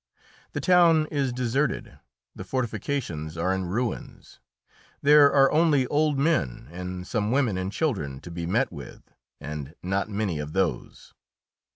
[0.53, 1.99] The town is deserted,
[2.35, 4.39] the fortifications are in ruins;
[5.03, 9.75] there are only old men and some women and children to be met with and
[9.83, 11.13] not many of those.